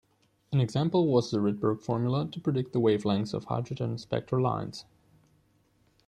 An 0.51 0.59
example 0.59 1.05
was 1.05 1.29
the 1.29 1.37
Rydberg 1.37 1.79
formula 1.79 2.27
to 2.31 2.39
predict 2.39 2.73
the 2.73 2.79
wavelengths 2.79 3.35
of 3.35 3.43
hydrogen 3.43 3.99
spectral 3.99 4.41
lines. 4.41 4.85